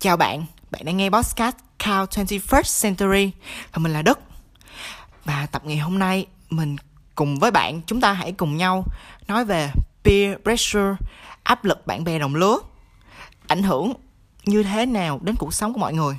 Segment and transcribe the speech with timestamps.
[0.00, 3.30] Chào bạn, bạn đang nghe podcast Cow 21st Century
[3.72, 4.20] và mình là Đức.
[5.24, 6.76] Và tập ngày hôm nay mình
[7.14, 8.84] cùng với bạn chúng ta hãy cùng nhau
[9.28, 9.70] nói về
[10.04, 10.94] peer pressure,
[11.42, 12.58] áp lực bạn bè đồng lứa,
[13.46, 13.92] ảnh hưởng
[14.44, 16.18] như thế nào đến cuộc sống của mọi người.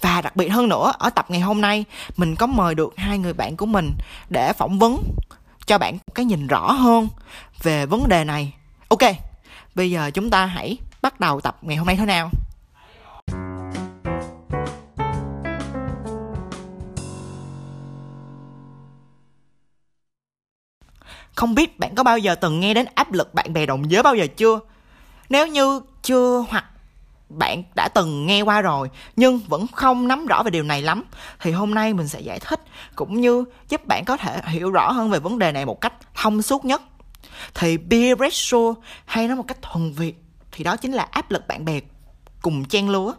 [0.00, 1.84] Và đặc biệt hơn nữa, ở tập ngày hôm nay
[2.16, 3.92] mình có mời được hai người bạn của mình
[4.30, 5.02] để phỏng vấn
[5.66, 7.08] cho bạn cái nhìn rõ hơn
[7.62, 8.52] về vấn đề này.
[8.88, 9.02] Ok,
[9.74, 12.30] bây giờ chúng ta hãy bắt đầu tập ngày hôm nay thế nào.
[21.36, 24.02] Không biết bạn có bao giờ từng nghe đến áp lực bạn bè đồng giới
[24.02, 24.60] bao giờ chưa?
[25.28, 26.64] Nếu như chưa hoặc
[27.28, 31.04] bạn đã từng nghe qua rồi, nhưng vẫn không nắm rõ về điều này lắm,
[31.40, 32.60] thì hôm nay mình sẽ giải thích
[32.94, 35.92] cũng như giúp bạn có thể hiểu rõ hơn về vấn đề này một cách
[36.14, 36.82] thông suốt nhất.
[37.54, 40.14] Thì peer pressure hay nói một cách thuần Việt
[40.52, 41.80] thì đó chính là áp lực bạn bè
[42.42, 43.12] cùng chen lúa.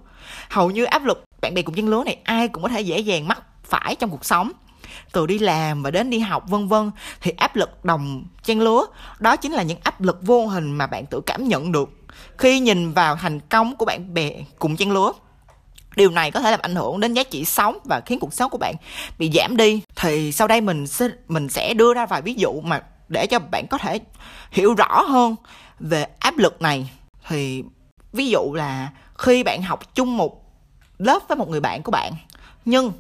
[0.49, 2.99] Hầu như áp lực bạn bè cùng chen lúa này ai cũng có thể dễ
[2.99, 4.51] dàng mắc phải trong cuộc sống
[5.11, 6.91] từ đi làm và đến đi học, vân vân,
[7.21, 8.85] thì áp lực đồng trang lúa
[9.19, 11.89] đó chính là những áp lực vô hình mà bạn tự cảm nhận được
[12.37, 15.13] khi nhìn vào thành công của bạn bè cùng trang lúa
[15.97, 18.49] điều này có thể làm ảnh hưởng đến giá trị sống và khiến cuộc sống
[18.49, 18.75] của bạn
[19.19, 19.81] bị giảm đi.
[19.95, 23.39] Thì sau đây mình sẽ mình sẽ đưa ra vài ví dụ mà để cho
[23.39, 23.99] bạn có thể
[24.51, 25.35] hiểu rõ hơn
[25.79, 26.89] về áp lực này.
[27.27, 27.63] Thì
[28.13, 30.43] ví dụ là khi bạn học chung một
[30.97, 32.13] lớp với một người bạn của bạn,
[32.65, 32.91] nhưng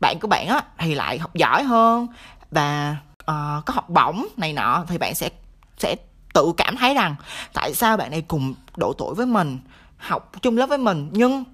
[0.00, 2.06] bạn của bạn á thì lại học giỏi hơn
[2.50, 5.30] và uh, có học bổng này nọ thì bạn sẽ
[5.78, 5.96] sẽ
[6.34, 7.14] tự cảm thấy rằng
[7.52, 9.58] tại sao bạn này cùng độ tuổi với mình
[9.96, 11.44] học chung lớp với mình nhưng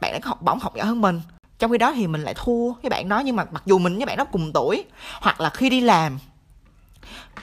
[0.00, 1.20] bạn ấy có học bổng học giỏi hơn mình.
[1.58, 3.96] Trong khi đó thì mình lại thua với bạn đó nhưng mà mặc dù mình
[3.96, 4.84] với bạn đó cùng tuổi
[5.20, 6.18] hoặc là khi đi làm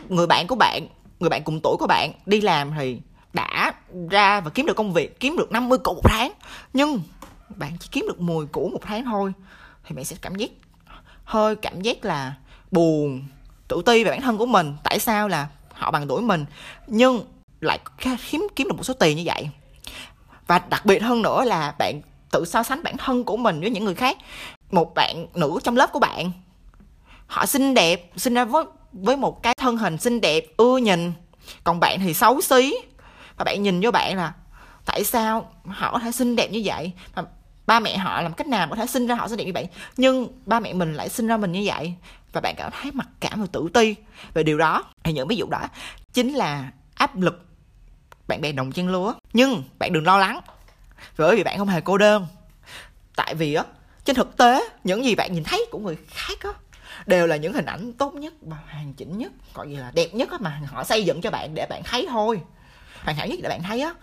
[0.09, 0.87] người bạn của bạn
[1.19, 2.99] người bạn cùng tuổi của bạn đi làm thì
[3.33, 3.73] đã
[4.09, 6.31] ra và kiếm được công việc kiếm được 50 củ một tháng
[6.73, 7.01] nhưng
[7.49, 9.33] bạn chỉ kiếm được 10 củ một tháng thôi
[9.87, 10.49] thì bạn sẽ cảm giác
[11.23, 12.33] hơi cảm giác là
[12.71, 13.23] buồn,
[13.67, 14.75] tự ti về bản thân của mình.
[14.83, 16.45] Tại sao là họ bằng tuổi mình,
[16.87, 17.25] nhưng
[17.61, 19.49] lại kiếm kiếm được một số tiền như vậy.
[20.47, 22.01] Và đặc biệt hơn nữa là bạn
[22.31, 24.17] tự so sánh bản thân của mình với những người khác.
[24.71, 26.31] Một bạn nữ trong lớp của bạn,
[27.27, 31.13] họ xinh đẹp, sinh ra với với một cái thân hình xinh đẹp, ưa nhìn.
[31.63, 32.75] Còn bạn thì xấu xí.
[33.37, 34.33] Và bạn nhìn vô bạn là,
[34.85, 36.91] tại sao họ có thể xinh đẹp như vậy?
[37.15, 37.23] Mà
[37.67, 39.67] ba mẹ họ làm cách nào có thể sinh ra họ sẽ đẹp như vậy?
[39.97, 41.93] Nhưng ba mẹ mình lại sinh ra mình như vậy.
[42.33, 43.95] Và bạn cảm thấy mặc cảm và tự ti
[44.33, 44.83] về điều đó.
[45.03, 45.61] Thì những ví dụ đó
[46.13, 47.45] chính là áp lực
[48.27, 50.39] bạn bè đồng trang lúa nhưng bạn đừng lo lắng.
[51.17, 52.27] Bởi vì bạn không hề cô đơn.
[53.15, 53.63] Tại vì á,
[54.05, 56.49] trên thực tế, những gì bạn nhìn thấy của người khác á,
[57.05, 60.13] đều là những hình ảnh tốt nhất và hoàn chỉnh nhất, gọi gì là đẹp
[60.13, 62.41] nhất á, mà họ xây dựng cho bạn để bạn thấy thôi.
[63.03, 63.93] Hoàn hảo nhất để bạn thấy á.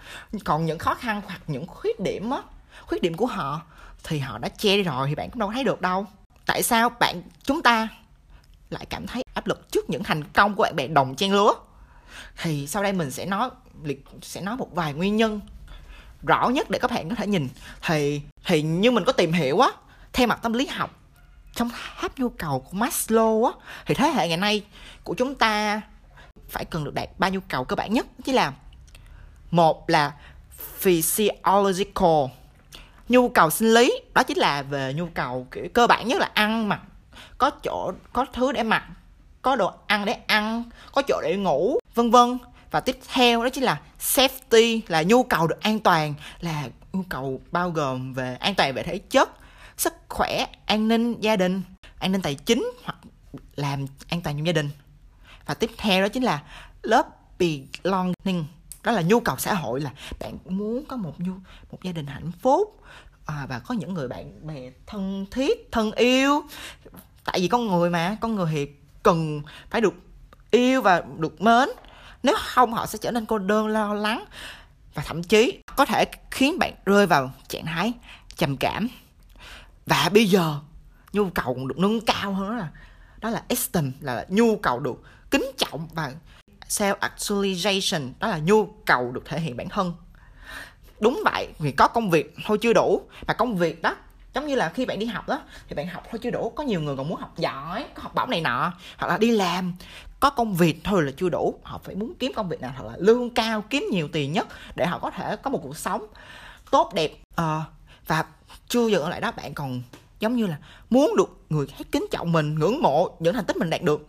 [0.45, 2.39] Còn những khó khăn hoặc những khuyết điểm á
[2.87, 3.63] khuyết điểm của họ,
[4.05, 6.07] thì họ đã che đi rồi thì bạn cũng đâu thấy được đâu.
[6.47, 7.89] Tại sao bạn, chúng ta
[8.71, 11.53] lại cảm thấy áp lực trước những thành công của bạn bè đồng trang lứa?
[12.43, 13.51] Thì sau đây mình sẽ nói
[13.83, 15.41] liệt, sẽ nói một vài nguyên nhân
[16.23, 17.49] rõ nhất để các bạn có thể nhìn.
[17.87, 19.69] Thì thì như mình có tìm hiểu á,
[20.13, 20.91] theo mặt tâm lý học,
[21.55, 23.53] trong tháp nhu cầu của Maslow á,
[23.87, 24.65] thì thế hệ ngày nay
[25.05, 25.81] của chúng ta
[26.49, 28.53] phải cần được đạt ba nhu cầu cơ bản nhất chỉ là,
[29.51, 30.13] một là
[30.79, 32.25] physiological
[33.09, 36.31] nhu cầu sinh lý, đó chính là về nhu cầu, kiểu, cơ bản nhất là
[36.35, 36.81] ăn mặc.
[37.39, 38.85] Có chỗ, có thứ để mặc,
[39.43, 42.39] có đồ ăn để ăn, có chỗ để ngủ, vân vân.
[42.71, 47.03] Và tiếp theo đó chính là safety, là nhu cầu được an toàn, là nhu
[47.09, 49.31] cầu bao gồm về an toàn về thể chất,
[49.77, 51.63] sức khỏe, an ninh gia đình,
[51.99, 52.97] an ninh tài chính hoặc
[53.57, 54.71] làm an toàn trong gia đình.
[55.47, 56.43] Và tiếp theo đó chính là
[56.83, 57.07] lớp
[57.39, 58.45] belonging
[58.85, 59.91] đó là nhu cầu xã hội là
[60.21, 61.33] bạn muốn có một nhu
[61.71, 62.81] một gia đình hạnh phúc
[63.27, 66.43] à, và có những người bạn bè thân thiết thân yêu.
[67.25, 68.69] Tại vì con người mà con người thì
[69.03, 69.95] cần phải được
[70.51, 71.69] yêu và được mến.
[72.23, 74.25] Nếu không họ sẽ trở nên cô đơn lo lắng
[74.95, 77.93] và thậm chí có thể khiến bạn rơi vào trạng thái
[78.37, 78.89] trầm cảm.
[79.87, 80.61] Và bây giờ
[81.13, 82.69] nhu cầu được nâng cao hơn đó là
[83.21, 86.13] đó là esteem là nhu cầu được kính trọng và
[86.69, 89.95] self actualization đó là nhu cầu được thể hiện bản thân.
[91.01, 93.03] Đúng vậy vì có công việc thôi chưa đủ.
[93.27, 93.97] Mà công việc đó
[94.35, 96.65] giống như là khi bạn đi học đó thì bạn học thôi chưa đủ có
[96.65, 99.75] nhiều người còn muốn học giỏi có học bổng này nọ hoặc là đi làm.
[100.21, 102.85] Có công việc thôi là chưa đủ họ phải muốn kiếm công việc nào thật
[102.87, 106.07] là lương cao kiếm nhiều tiền nhất để họ có thể có một cuộc sống
[106.71, 107.13] tốt đẹp.
[107.37, 107.63] À,
[108.07, 108.25] và
[108.69, 109.83] chưa dừng ở lại đó bạn còn
[110.21, 110.57] giống như là
[110.91, 114.09] muốn được người khác kính trọng mình ngưỡng mộ những thành tích mình đạt được.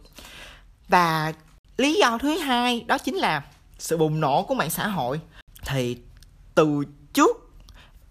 [0.88, 1.34] Và
[1.78, 3.44] lý do thứ hai đó chính là
[3.78, 5.20] sự bùng nổ của mạng xã hội.
[5.66, 5.98] Thì
[6.56, 6.84] từ
[7.14, 7.38] trước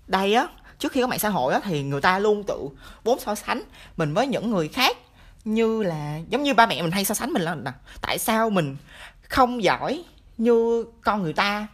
[0.06, 0.46] đây á,
[0.78, 2.68] trước khi có mạng xã hội á, thì người ta luôn tự
[3.04, 3.62] bốn so sánh
[3.96, 4.96] mình với những người khác.
[5.44, 7.56] Như là, giống như ba mẹ mình hay so sánh mình là
[8.00, 8.76] tại sao mình
[9.22, 10.04] không giỏi
[10.38, 11.66] như con người ta,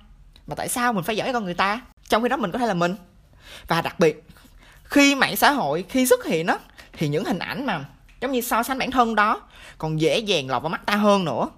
[0.46, 1.80] mà tại sao mình phải giỏi con người ta?
[2.08, 2.96] Trong khi đó mình có thể là mình.
[3.68, 4.24] Và đặc biệt,
[4.84, 6.58] khi mạng xã hội, khi xuất hiện đó
[6.92, 7.84] thì những hình ảnh mà
[8.20, 9.42] giống như so sánh bản thân đó
[9.78, 11.48] còn dễ dàng lọt vào mắt ta hơn nữa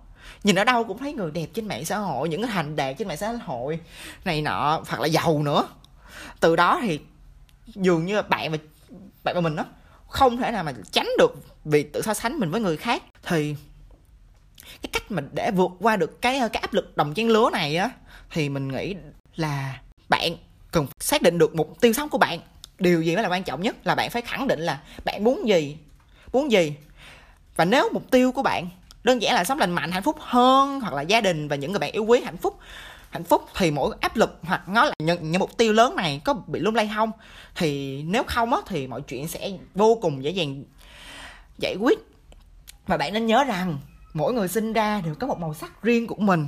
[0.45, 2.99] nhìn ở đâu cũng thấy người đẹp trên mạng xã hội, những cái hành đạt
[2.99, 3.81] trên mạng xã hội
[4.25, 5.69] này nọ, hoặc là giàu nữa.
[6.41, 7.01] Từ đó thì
[7.67, 8.59] dường như bạn và
[9.25, 9.65] bạn và mình đó
[10.09, 11.35] không thể nào mà tránh được
[11.65, 13.03] vì tự so sánh mình với người khác.
[13.23, 13.57] Thì
[14.83, 17.77] cái cách mình để vượt qua được cái cái áp lực đồng trang lứa này
[17.77, 17.91] á,
[18.31, 18.95] thì mình nghĩ
[19.37, 20.37] là bạn
[20.71, 22.41] cần xác định được mục tiêu sống của bạn.
[22.79, 25.49] Điều gì mới là quan trọng nhất là bạn phải khẳng định là bạn muốn
[25.49, 25.77] gì
[26.33, 26.75] muốn gì.
[27.57, 28.69] Và nếu mục tiêu của bạn
[29.04, 31.72] đơn giản là sống lành mạnh hạnh phúc hơn hoặc là gia đình và những
[31.72, 32.58] người bạn yêu quý hạnh phúc.
[33.10, 36.20] Hạnh phúc thì mỗi áp lực hoặc nó là những, những mục tiêu lớn này
[36.25, 37.10] có bị lung lay không?
[37.54, 40.64] Thì nếu không á thì mọi chuyện sẽ vô cùng dễ dàng
[41.58, 41.99] giải quyết.
[42.87, 43.78] Và bạn nên nhớ rằng
[44.14, 46.46] mỗi người sinh ra đều có một màu sắc riêng của mình.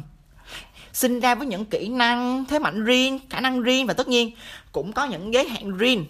[0.93, 4.31] Sinh ra với những kỹ năng thế mạnh riêng khả năng riêng và tất nhiên
[4.73, 6.07] cũng có những giới hạn riêng.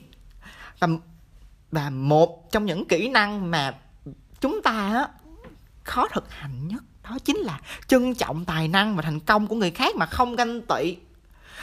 [0.78, 0.88] Và
[1.70, 3.74] và một trong những kỹ năng mà
[4.40, 5.08] chúng ta á,
[5.84, 6.82] khó thực hành nhất.
[7.02, 10.36] Đó chính là trân trọng tài năng và thành công của người khác mà không
[10.36, 10.96] ganh tị.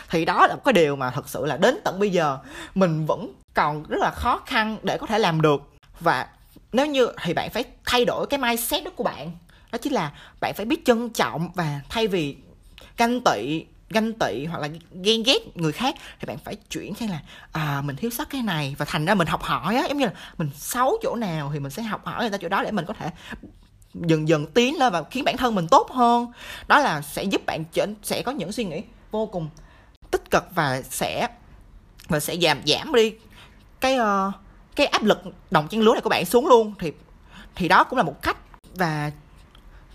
[0.09, 2.38] Thì đó là một cái điều mà thật sự là đến tận bây giờ
[2.75, 5.62] mình vẫn còn rất là khó khăn để có thể làm được.
[6.00, 6.27] Và
[6.71, 9.31] nếu như thì bạn phải thay đổi cái mindset đó của bạn.
[9.71, 12.38] Đó chính là bạn phải biết trân trọng và thay vì
[12.97, 14.67] ganh tị ganh tị hoặc là
[15.03, 17.19] ghen ghét người khác thì bạn phải chuyển sang là
[17.51, 18.75] à mình thiếu sót cái này.
[18.77, 21.59] Và thành ra mình học hỏi á, giống như là mình xấu chỗ nào thì
[21.59, 23.09] mình sẽ học hỏi người ta chỗ đó để mình có thể
[23.93, 26.31] dần dần tiến lên và khiến bản thân mình tốt hơn.
[26.67, 29.49] Đó là sẽ giúp bạn trở sẽ có những suy nghĩ vô cùng
[30.11, 31.27] tích cực và sẽ
[32.07, 33.13] và sẽ giảm giảm đi
[33.79, 34.33] cái uh,
[34.75, 35.21] cái áp lực
[35.51, 36.73] đồng chân lúa này của bạn xuống luôn.
[36.79, 36.91] Thì
[37.55, 38.38] thì đó cũng là một cách
[38.75, 39.11] và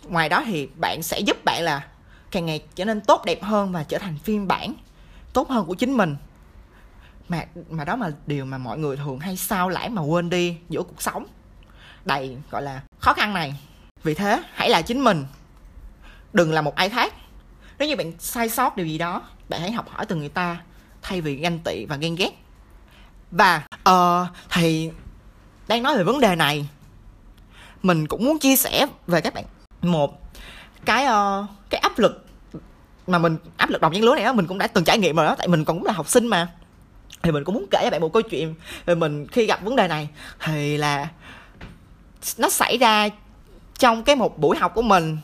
[0.09, 1.87] ngoài đó thì bạn sẽ giúp bạn là
[2.31, 4.75] càng ngày trở nên tốt đẹp hơn và trở thành phiên bản
[5.33, 6.17] tốt hơn của chính mình.
[7.29, 10.57] Mà mà đó mà điều mà mọi người thường hay sao lãng mà quên đi
[10.69, 11.27] giữa cuộc sống.
[12.05, 13.55] Đầy gọi là khó khăn này
[14.07, 15.27] vì thế hãy là chính mình.
[16.33, 17.15] Đừng là một ai khác.
[17.79, 20.57] Nếu như bạn sai sót điều gì đó bạn hãy học hỏi từ người ta
[21.03, 22.31] thay vì ganh tị và ghen ghét.
[23.31, 24.91] Và ờ, uh, thì
[25.69, 26.69] đang nói về vấn đề này.
[27.83, 29.45] Mình cũng muốn chia sẻ về các bạn.
[29.83, 30.35] Một
[30.85, 32.27] cái uh, cái áp lực
[33.07, 35.17] mà mình áp lực đồng trang lứa này đó mình cũng đã từng trải nghiệm
[35.17, 36.49] rồi đó tại mình còn cũng là học sinh mà.
[37.23, 38.55] Thì mình cũng muốn kể cho bạn một câu chuyện
[38.87, 40.09] về mình khi gặp vấn đề này.
[40.41, 41.09] Thì là
[42.39, 43.09] nó xảy ra
[43.79, 45.19] trong cái một buổi học của mình.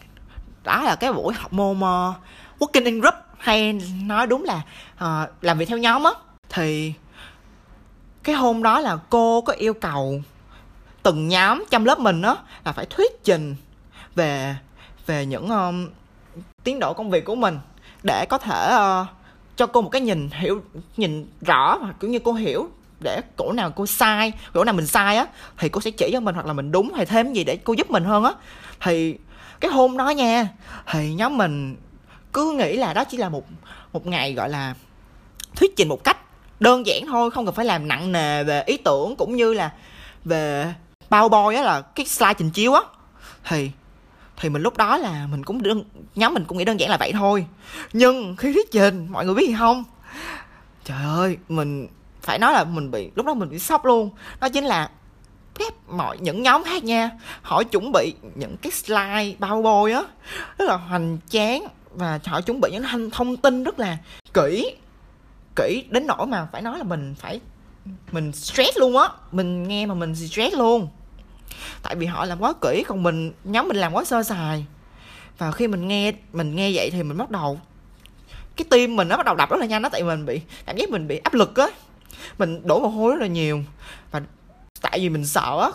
[0.64, 2.14] Đó là cái buổi học môn uh,
[2.58, 3.72] working in group hay
[4.04, 4.60] nói đúng là
[5.04, 6.10] uh, làm việc theo nhóm á.
[6.48, 6.92] Thì
[8.22, 10.22] cái hôm đó là cô có yêu cầu
[11.02, 13.56] từng nhóm trong lớp mình á là phải thuyết trình
[14.14, 14.56] về
[15.06, 15.88] về những um,
[16.64, 17.58] tiến độ công việc của mình
[18.02, 19.06] để có thể uh,
[19.56, 20.62] cho cô một cái nhìn hiểu
[20.96, 22.70] nhìn rõ và cũng như cô hiểu
[23.02, 25.26] để chỗ nào cô sai chỗ nào mình sai á
[25.58, 27.72] thì cô sẽ chỉ cho mình hoặc là mình đúng hay thêm gì để cô
[27.72, 28.32] giúp mình hơn á.
[28.80, 29.16] Thì
[29.60, 30.48] cái hôm đó nha
[30.90, 31.76] thì nhóm mình
[32.32, 33.44] cứ nghĩ là đó chỉ là một
[33.92, 34.74] một ngày gọi là
[35.56, 36.16] thuyết trình một cách
[36.60, 39.72] đơn giản thôi không cần phải làm nặng nề về ý tưởng cũng như là
[40.24, 40.74] về
[41.10, 42.80] bao boy á là cái slide trình chiếu á.
[43.44, 43.70] Thì
[44.36, 45.84] thì mình lúc đó là mình cũng đơn,
[46.14, 47.46] nhóm mình cũng nghĩ đơn giản là vậy thôi.
[47.92, 49.84] Nhưng khi thuyết trình mọi người biết gì không?
[50.84, 51.88] Trời ơi mình
[52.22, 54.10] phải nói là mình bị, lúc đó mình bị sốc luôn.
[54.40, 54.90] Đó chính là
[55.58, 57.10] phép mọi, những nhóm khác nha,
[57.42, 60.02] họ chuẩn bị những cái slide bao bôi á,
[60.58, 63.96] rất là hoành tráng và họ chuẩn bị những thông tin rất là
[64.34, 64.76] kỹ
[65.56, 67.40] kỹ đến nỗi mà phải nói là mình phải,
[68.12, 70.88] mình stress luôn á, mình nghe mà mình stress luôn.
[71.82, 74.66] Tại vì họ làm quá kỹ, còn mình, nhóm mình làm quá sơ sài.
[75.38, 77.60] Và khi mình nghe mình nghe vậy thì mình bắt đầu,
[78.56, 80.40] cái tim mình nó bắt đầu đập rất là nhanh đó tại vì mình bị,
[80.66, 81.66] cảm giác mình bị áp lực á
[82.38, 83.62] mình đổ mồ hôi rất là nhiều.
[84.10, 84.22] Và
[84.80, 85.70] tại vì mình sợ á,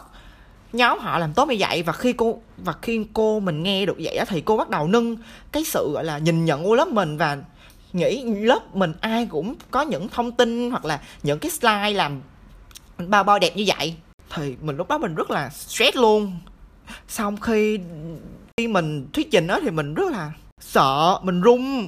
[0.74, 3.98] nhóm họ làm tốt như vậy và khi cô, và khi cô mình nghe được
[4.00, 5.16] vậy á thì cô bắt đầu nâng
[5.52, 7.38] cái sự, gọi là, nhìn nhận của lớp mình và
[7.94, 12.22] nghĩ lớp mình ai cũng có những thông tin hoặc là những cái slide làm
[12.98, 13.96] bao bao đẹp như vậy.
[14.36, 16.38] Thì mình, lúc đó mình rất là stress luôn.
[17.08, 17.80] Xong khi
[18.58, 21.88] khi mình thuyết trình đó thì mình rất là sợ mình run.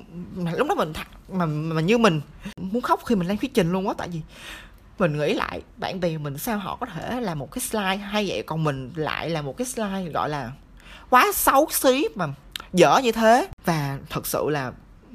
[0.57, 0.93] Lúc đó mình
[1.31, 2.21] mà mà như mình.
[2.57, 4.21] Muốn khóc khi mình lên thuyết trình luôn á, tại vì
[4.99, 8.25] mình nghĩ lại, bạn bè mình sao họ có thể làm một cái slide hay
[8.29, 10.51] vậy, còn mình lại là một cái slide gọi là
[11.09, 12.27] quá xấu xí mà
[12.73, 13.47] dở như thế.
[13.65, 14.71] Và thật sự là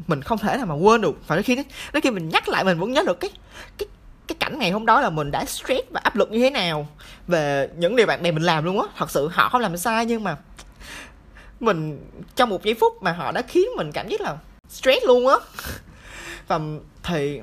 [0.06, 1.18] mình không thể nào mà quên được.
[1.26, 1.56] Và đến khi
[1.92, 3.30] đến khi mình nhắc lại mình vẫn nhớ được cái
[3.78, 3.88] cái
[4.26, 6.88] cái cảnh ngày hôm đó là mình đã stress và áp lực như thế nào
[7.28, 8.87] về những điều bạn bè mình làm luôn á.
[8.96, 10.37] Thật sự họ không làm sai nhưng mà
[11.64, 14.37] mình trong một giây phút mà họ đã khiến mình cảm giác là
[14.68, 15.37] stress luôn á.
[16.49, 16.61] Và
[17.02, 17.40] thì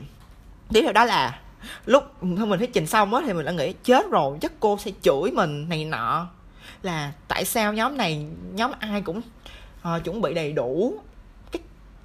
[0.74, 1.40] tiếp theo đó là
[1.86, 4.78] lúc thôi mình thấy trình xong á thì mình đã nghĩ chết rồi chắc cô
[4.78, 6.28] sẽ chửi mình này nọ.
[6.84, 9.22] Là tại sao nhóm này nhóm ai cũng
[9.82, 10.94] uh, chuẩn bị đầy đủ
[11.52, 11.62] cái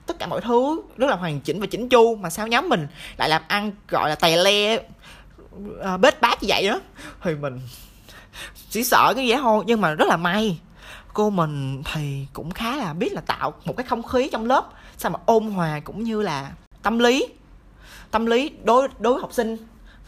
[0.06, 2.86] tất cả mọi thứ rất là hoàn chỉnh và chỉnh chu mà sao nhóm mình
[3.16, 6.80] lại làm ăn gọi là tè le uh, bết bát như vậy đó
[7.22, 7.60] thì mình
[8.70, 10.58] chỉ sợ cái gì hô thôi nhưng mà rất là may
[11.16, 14.64] cô mình thì cũng khá là biết là tạo một cái không khí trong lớp,
[14.98, 17.26] sao mà ôn hòa cũng như là tâm lý.
[18.10, 19.56] Tâm lý đối đối với học sinh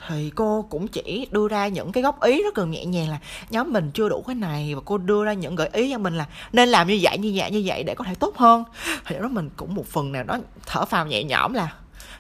[0.09, 3.19] thì cô cũng chỉ đưa ra những cái góp ý rất là nhẹ nhàng là,
[3.51, 4.75] nhóm mình chưa đủ cái này.
[4.75, 7.33] Và cô đưa ra những gợi ý cho mình là, nên làm như vậy như
[7.35, 8.65] vậy như vậy để có thể tốt hơn.
[9.07, 11.73] Thì đó mình cũng một phần nào đó thở phào nhẹ nhõm là,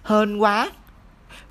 [0.04, 0.71] hên quá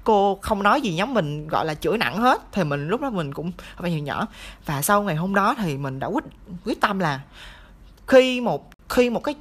[0.03, 3.09] cô không nói gì nhóm mình gọi là chửi nặng hết thì mình lúc đó
[3.09, 4.27] mình cũng phải nhiều nhỏ.
[4.65, 6.23] Và sau ngày hôm đó thì mình đã quyết
[6.65, 7.21] quyết tâm là
[8.07, 9.35] khi một khi một cái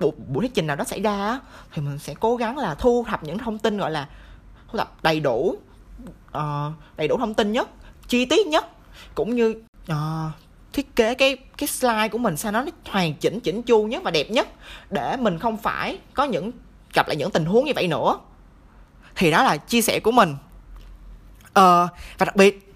[0.00, 1.40] buổi, buổi thuyết trình nào đó xảy ra
[1.72, 4.08] thì mình sẽ cố gắng là thu thập những thông tin gọi là
[4.68, 5.56] thu thập đầy đủ
[6.36, 7.68] uh, đầy đủ thông tin nhất
[8.08, 8.66] chi tiết nhất
[9.14, 9.96] cũng như uh,
[10.72, 14.10] thiết kế cái cái slide của mình sao nó hoàn chỉnh chỉnh chu nhất và
[14.10, 14.48] đẹp nhất
[14.90, 16.50] để mình không phải có những
[16.94, 18.18] gặp lại những tình huống như vậy nữa
[19.18, 20.36] thì đó là chia sẻ của mình.
[21.52, 22.74] Ờ, và đặc biệt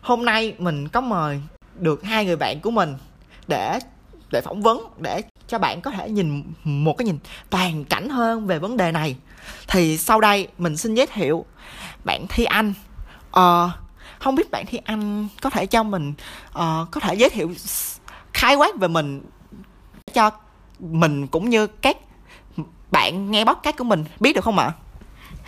[0.00, 1.40] hôm nay mình có mời
[1.74, 2.96] được hai người bạn của mình
[3.46, 3.78] để
[4.30, 7.18] để phỏng vấn để cho bạn có thể nhìn một cái nhìn
[7.50, 9.16] toàn cảnh hơn về vấn đề này.
[9.68, 11.44] Thì sau đây mình xin giới thiệu
[12.04, 12.72] bạn thi anh.
[13.30, 13.70] Ờ,
[14.18, 16.12] không biết bạn thi anh có thể cho mình
[16.48, 17.54] uh, có thể giới thiệu
[18.32, 19.22] khái quát về mình
[20.12, 20.30] cho
[20.78, 21.96] mình cũng như các
[22.90, 24.72] bạn nghe podcast của mình biết được không ạ?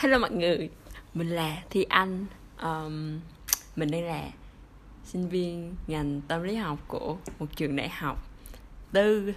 [0.00, 0.69] Hello mọi người,
[1.14, 2.26] mình là Thi Anh
[2.62, 3.21] um,
[3.76, 4.23] Mình đây là
[5.04, 8.28] sinh viên ngành tâm lý học của một trường đại học
[8.92, 9.33] tư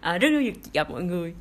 [0.00, 1.34] à, Rất vui được gặp mọi người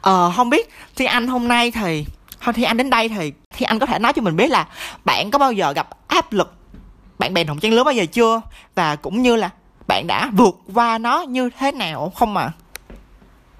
[0.00, 2.06] Ờ, không biết Thi Anh hôm nay thì
[2.40, 4.68] Thôi Thi Anh đến đây thì Thi Anh có thể nói cho mình biết là
[5.04, 6.54] Bạn có bao giờ gặp áp lực
[7.18, 8.40] bạn bè đồng trang lứa bao giờ chưa
[8.74, 9.50] Và cũng như là
[9.86, 12.52] bạn đã vượt qua nó như thế nào không ạ?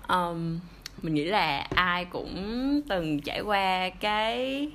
[0.06, 0.16] À?
[0.16, 0.58] Um,
[1.06, 4.68] mình nghĩ là ai cũng từng trải qua cái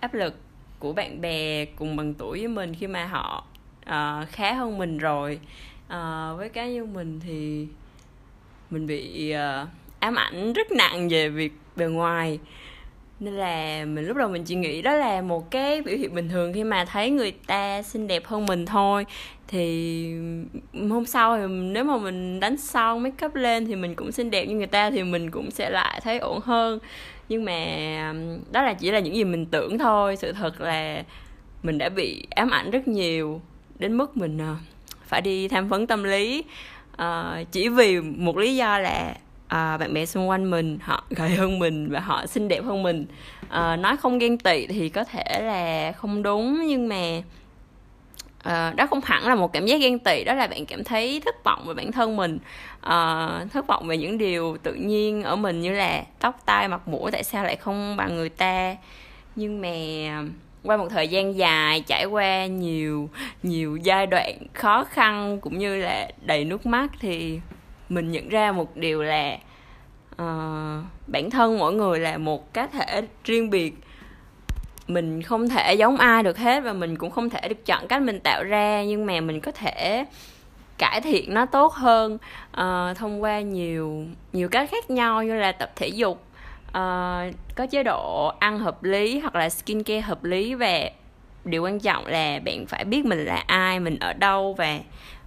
[0.00, 0.34] áp lực
[0.78, 3.44] của bạn bè cùng bằng tuổi với mình khi mà họ
[3.80, 5.40] uh, khá hơn mình rồi.
[5.86, 7.66] Uh, với cá nhân mình thì
[8.70, 9.68] mình bị uh,
[10.00, 12.38] ám ảnh rất nặng về việc bề ngoài.
[13.20, 16.28] Nên là mình lúc đầu mình chỉ nghĩ đó là một cái biểu hiện bình
[16.28, 19.06] thường khi mà thấy người ta xinh đẹp hơn mình thôi
[19.48, 20.14] thì
[20.90, 24.30] hôm sau thì nếu mà mình đánh xong make up lên thì mình cũng xinh
[24.30, 26.78] đẹp như người ta thì mình cũng sẽ lại thấy ổn hơn.
[27.28, 27.54] Nhưng mà
[28.52, 30.16] đó là chỉ là những gì mình tưởng thôi.
[30.16, 31.02] Sự thật là
[31.62, 33.40] mình đã bị ám ảnh rất nhiều
[33.78, 34.56] đến mức mình ờ,
[35.06, 36.44] phải đi tham vấn tâm lý.
[36.92, 41.30] Uh, chỉ vì một lý do là uh, bạn bè xung quanh mình họ gầy
[41.30, 43.06] hơn mình và họ xinh đẹp hơn mình.
[43.44, 46.66] Uh, nói không ghen tị thì có thể là không đúng.
[46.66, 47.22] Nhưng mà
[48.48, 51.22] uh, đó không hẳn là một cảm giác ghen tị đó là bạn cảm thấy
[51.24, 52.38] thất vọng về bản thân mình.
[52.86, 56.88] Uh, thất vọng về những điều tự nhiên ở mình như là tóc tai mặt
[56.88, 58.76] mũi tại sao lại không bằng người ta.
[59.36, 59.68] Nhưng mà
[60.18, 60.24] ờ,
[60.62, 63.08] qua một thời gian dài trải qua nhiều
[63.42, 67.40] nhiều giai đoạn khó khăn cũng như là đầy nước mắt thì
[67.88, 69.38] mình nhận ra một điều là
[70.12, 73.74] uh, bản thân mỗi người là một cá thể riêng biệt
[74.88, 78.02] mình không thể giống ai được hết và mình cũng không thể được chọn cách
[78.02, 80.04] mình tạo ra nhưng mà mình có thể
[80.78, 82.18] cải thiện nó tốt hơn
[82.60, 86.26] uh, thông qua nhiều nhiều cách khác nhau như là tập thể dục
[86.68, 90.90] uh, có chế độ ăn hợp lý hoặc là skin care hợp lý và
[91.44, 94.78] điều quan trọng là bạn phải biết mình là ai mình ở đâu và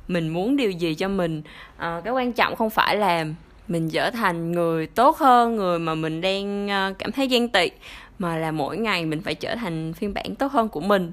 [0.08, 1.42] mình muốn điều gì cho mình.
[1.76, 3.26] Uh, cái quan trọng không phải là
[3.68, 7.70] mình trở thành người tốt hơn người mà mình đang uh, cảm thấy ghen tị
[8.20, 11.12] mà là mỗi ngày mình phải trở thành phiên bản tốt hơn của mình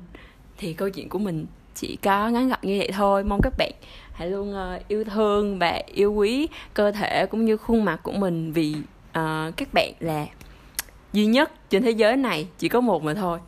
[0.59, 3.73] thì câu chuyện của mình chỉ có ngắn gọn như vậy thôi mong các bạn
[4.13, 8.13] hãy luôn ờ, yêu thương và yêu quý cơ thể cũng như khuôn mặt của
[8.13, 8.77] mình vì
[9.09, 10.27] uh, các bạn là
[11.13, 13.39] duy nhất trên thế giới này chỉ có một mà thôi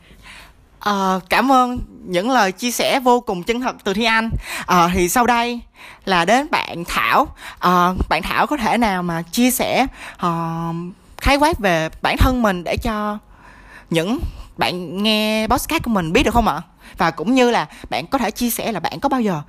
[0.81, 4.31] À, cảm ơn những lời chia sẻ vô cùng chân thật từ Thi Anh.
[4.67, 5.61] À, thì sau đây
[6.05, 7.27] là đến bạn Thảo.
[7.59, 9.87] À, bạn Thảo có thể nào mà chia sẻ
[10.27, 10.75] uh,
[11.17, 13.19] khái quát về bản thân mình để cho
[13.90, 14.19] những
[14.57, 16.62] bạn nghe podcast của mình biết được không ạ?
[16.99, 19.43] Và cũng như là bạn có thể chia sẻ là bạn có bao giờ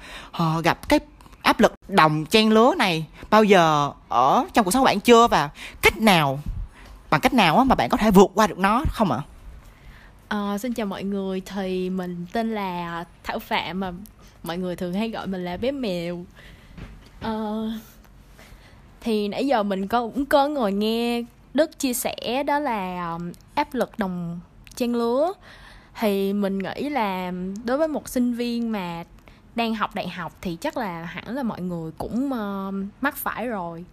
[0.44, 1.00] uh, gặp cái
[1.42, 5.28] áp lực đồng trang lứa này bao giờ ở trong cuộc sống của bạn chưa
[5.28, 5.50] và
[5.82, 6.40] cách nào
[7.10, 9.22] bằng cách nào mà bạn có thể vượt qua được nó không ạ?
[10.36, 13.92] Uh, xin chào mọi người thì mình tên là Thảo Phạm mà
[14.44, 16.26] mọi người thường hay gọi mình là bé mèo
[17.28, 17.72] uh,
[19.02, 21.24] thì nãy giờ mình có cũng có ngồi nghe
[21.58, 24.40] Đức chia sẻ đó là um, áp lực đồng
[24.76, 25.34] trang lứa.
[26.00, 27.32] Thì mình nghĩ là
[27.64, 29.04] đối với một sinh viên mà
[29.56, 33.48] đang học đại học thì chắc là hẳn là mọi người cũng uh, mắc phải
[33.48, 33.86] rồi.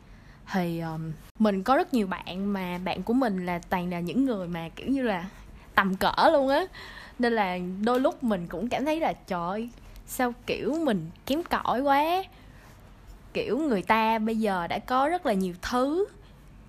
[0.52, 4.24] Thì um, mình có rất nhiều bạn mà bạn của mình là toàn là những
[4.24, 5.24] người mà kiểu như là
[5.74, 6.64] tầm cỡ luôn á.
[7.18, 9.68] Nên là đôi lúc mình cũng cảm thấy là trời
[10.06, 12.22] sao kiểu mình kém cỏi quá.
[13.32, 16.06] Kiểu người ta bây giờ đã có rất là nhiều thứ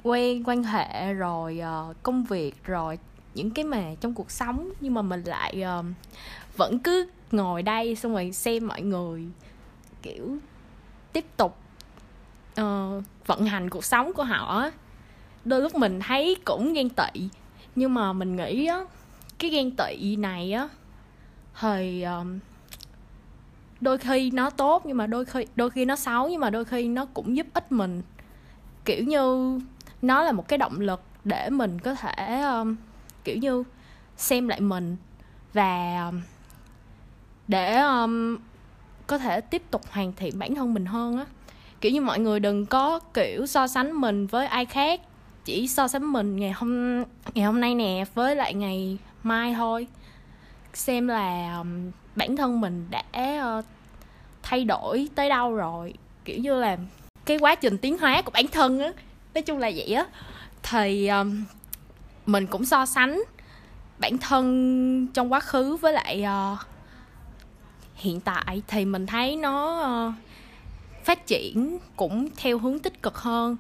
[0.06, 3.00] quen quan hệ rồi uh, công việc rồi
[3.34, 4.70] những cái mà trong cuộc sống.
[4.80, 5.86] Nhưng mà mình lại uh,
[6.58, 9.26] vẫn cứ ngồi đây xong rồi xem mọi người
[10.02, 10.38] kiểu
[11.14, 11.58] tiếp tục
[12.62, 14.70] uh, vận hành cuộc sống của họ
[15.46, 17.30] đôi lúc mình thấy cũng ghen tị
[17.76, 18.80] nhưng mà mình nghĩ á
[19.40, 20.70] cái ghen tị này á
[21.60, 22.40] thì um,
[23.82, 26.66] đôi khi nó tốt nhưng mà đôi khi đôi khi nó xấu nhưng mà đôi
[26.66, 28.02] khi nó cũng giúp ích mình.
[28.86, 29.60] Kiểu như
[30.08, 32.76] nó là một cái động lực để mình có thể um,
[33.24, 33.64] kiểu như
[34.18, 34.98] xem lại mình
[35.54, 36.22] và um,
[37.48, 38.38] để um,
[39.08, 41.26] có thể tiếp tục hoàn thiện bản thân mình hơn á.
[41.82, 45.02] Kiểu như mọi người đừng có kiểu so sánh mình với ai khác
[45.46, 49.88] chỉ so sánh mình ngày hôm ngày hôm nay nè với lại ngày mai thôi.
[50.74, 53.04] Xem là um, bản thân mình đã
[53.60, 53.66] uh,
[54.44, 55.94] thay đổi tới đâu rồi.
[56.26, 56.78] Kiểu như là
[57.26, 58.92] cái quá trình tiến hóa của bản thân á
[59.36, 60.06] nói chung là vậy á.
[60.64, 61.44] Thì um,
[62.26, 63.22] mình cũng so sánh
[64.00, 66.60] bản thân trong quá khứ với lại uh,
[67.96, 68.62] hiện tại.
[68.68, 70.14] Thì mình thấy nó uh,
[71.04, 73.58] phát triển cũng theo hướng tích cực hơn.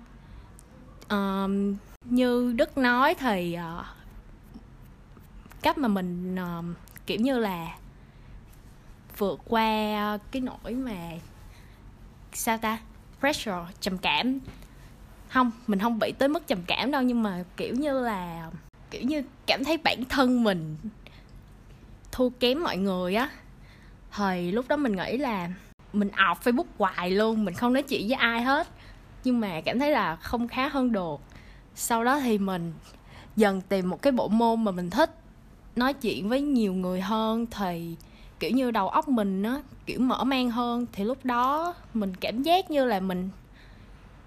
[1.13, 3.85] Uh, như đức nói thì uh,
[5.61, 6.65] cách mà mình uh,
[7.05, 7.67] kiểu như là
[9.17, 11.11] vượt qua cái nỗi mà
[12.33, 12.77] sao ta
[13.19, 14.39] pressure trầm cảm
[15.35, 18.51] không, mình không bị tới mức trầm cảm đâu, nhưng mà kiểu như là,
[18.91, 20.75] kiểu như cảm thấy bản thân mình
[22.11, 23.29] thua kém mọi người á.
[24.17, 25.49] Thì lúc đó mình nghĩ là
[25.93, 28.67] mình ọc facebook hoài luôn, mình không nói chuyện với ai hết.
[29.23, 31.19] Nhưng mà cảm thấy là không khá hơn được.
[31.75, 32.73] Sau đó thì mình
[33.35, 35.11] dần tìm một cái bộ môn mà mình thích
[35.75, 37.95] nói chuyện với nhiều người hơn, thì
[38.39, 40.85] kiểu như đầu óc mình nó kiểu mở mang hơn.
[40.93, 43.29] Thì lúc đó mình cảm giác như là mình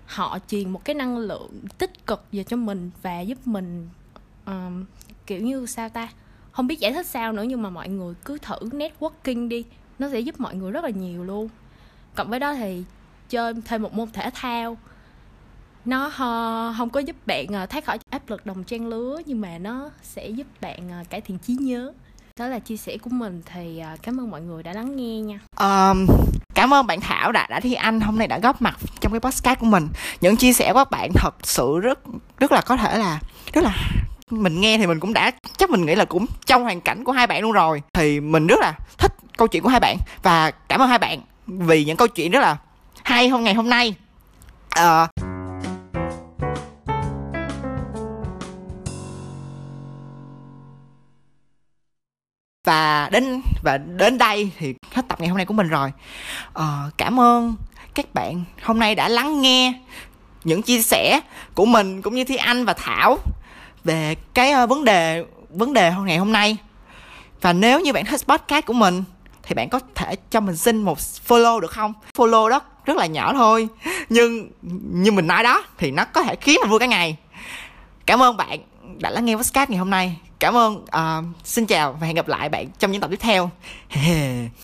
[0.08, 3.88] họ truyền một cái năng lượng tích cực về cho mình và giúp mình
[4.46, 4.84] um,
[5.26, 6.08] kiểu như sao ta?
[6.52, 9.64] Không biết giải thích sao nữa nhưng mà mọi người cứ thử networking đi.
[9.98, 11.48] Nó sẽ giúp mọi người rất là nhiều luôn.
[12.14, 12.84] Cộng với đó thì
[13.28, 14.76] chơi thêm một môn thể thao.
[15.84, 16.10] Nó
[16.78, 19.90] không có giúp bạn ờ, thoát khỏi áp lực đồng trang lứa nhưng mà nó
[20.02, 21.92] sẽ giúp bạn ờ, cải thiện trí nhớ.
[22.40, 25.20] Đó là chia sẻ của mình thì ờ, cảm ơn mọi người đã lắng nghe
[25.20, 25.40] nha.
[25.60, 26.06] Um,
[26.58, 28.00] cảm ơn bạn thảo đã đã thi anh.
[28.00, 29.88] Hôm nay đã góp mặt trong cái podcast của mình.
[30.20, 31.98] Những chia sẻ của các bạn thật sự rất
[32.38, 33.18] rất là có thể là
[33.52, 33.74] rất là
[34.30, 37.12] mình nghe thì mình cũng đã chắc mình nghĩ là cũng trong hoàn cảnh của
[37.12, 37.82] hai bạn luôn rồi.
[37.92, 41.20] Thì mình rất là thích câu chuyện của hai bạn và cảm ơn hai bạn
[41.46, 42.56] vì những câu chuyện rất là
[43.04, 43.94] hay hôm ngày hôm nay.
[44.80, 45.27] Uh,
[52.68, 55.92] và đến và đến đây thì hết tập ngày hôm nay của mình rồi.
[56.58, 56.64] Uh,
[56.96, 57.54] cảm ơn
[57.94, 59.72] các bạn hôm nay đã lắng nghe
[60.44, 61.20] những chia sẻ
[61.54, 63.18] của mình cũng như thi anh và thảo
[63.84, 66.56] về cái uh, vấn đề vấn đề hôm ngày hôm nay.
[67.40, 69.04] Và nếu như bạn thích podcast của mình
[69.42, 71.92] thì bạn có thể cho mình xin một follow được không?
[72.16, 73.68] Follow đó rất là nhỏ thôi
[74.08, 74.50] nhưng
[74.92, 77.16] như mình nói đó thì nó có thể khiến mình vui cả ngày.
[78.06, 78.58] Cảm ơn bạn
[78.98, 82.28] đã lắng nghe podcast ngày hôm nay cảm ơn uh, xin chào và hẹn gặp
[82.28, 83.50] lại bạn trong những tập tiếp theo.